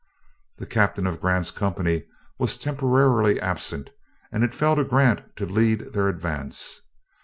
[0.57, 2.05] The captain of Grant's company
[2.39, 3.91] was temporarily absent,
[4.31, 6.81] and it fell to Grant to lead their advance.